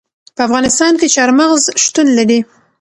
په 0.35 0.41
افغانستان 0.47 0.93
کې 0.99 1.07
چار 1.15 1.29
مغز 1.39 1.63
شتون 1.83 2.07
لري. 2.17 2.39